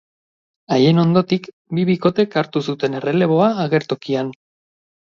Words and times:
Haien 0.75 1.01
ondotik, 1.01 1.51
bi 1.79 1.85
bikotek 1.91 2.39
hartu 2.43 2.65
zuten 2.75 3.01
erreleboa 3.03 3.55
agertokian. 3.69 4.37